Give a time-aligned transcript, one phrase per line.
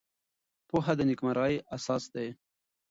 [0.69, 2.27] پوهه د نېکمرغۍ اساس دی.